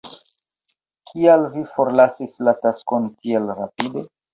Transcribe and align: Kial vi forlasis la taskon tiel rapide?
Kial 1.11 1.45
vi 1.53 1.65
forlasis 1.77 2.37
la 2.49 2.59
taskon 2.67 3.11
tiel 3.15 3.59
rapide? 3.65 4.09